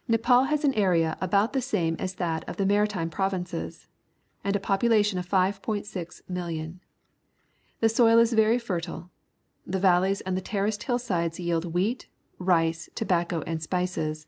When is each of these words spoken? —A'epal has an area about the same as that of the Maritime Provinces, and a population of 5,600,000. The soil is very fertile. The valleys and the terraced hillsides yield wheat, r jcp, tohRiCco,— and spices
—A'epal 0.10 0.48
has 0.48 0.66
an 0.66 0.74
area 0.74 1.16
about 1.18 1.54
the 1.54 1.62
same 1.62 1.96
as 1.98 2.16
that 2.16 2.46
of 2.46 2.58
the 2.58 2.66
Maritime 2.66 3.08
Provinces, 3.08 3.86
and 4.44 4.54
a 4.54 4.60
population 4.60 5.18
of 5.18 5.26
5,600,000. 5.26 6.80
The 7.80 7.88
soil 7.88 8.18
is 8.18 8.34
very 8.34 8.58
fertile. 8.58 9.08
The 9.66 9.80
valleys 9.80 10.20
and 10.20 10.36
the 10.36 10.42
terraced 10.42 10.82
hillsides 10.82 11.40
yield 11.40 11.72
wheat, 11.72 12.06
r 12.38 12.46
jcp, 12.46 12.90
tohRiCco,— 12.96 13.44
and 13.46 13.62
spices 13.62 14.26